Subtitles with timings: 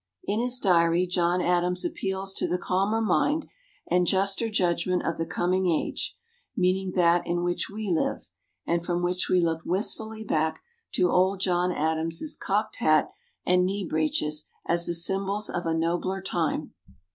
[0.23, 3.45] In his diary John Adams appeals to the calmer mind
[3.85, 6.17] and juster judgment of the coming age
[6.57, 8.31] meaning that in which we live,
[8.65, 10.61] and from which we look wistfully back
[10.93, 13.11] to old John Adams's cocked hat
[13.45, 16.73] and knee breeches as the symbols of a nobler time.